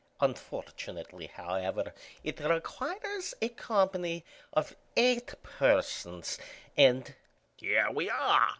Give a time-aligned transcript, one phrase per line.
[0.19, 1.93] Unfortunately, however,
[2.23, 6.39] it requires a company of eight persons
[6.75, 7.13] and—"
[7.57, 8.49] "Here we are!"